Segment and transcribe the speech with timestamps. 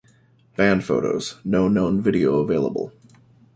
[0.55, 2.91] Band photos, no known video available.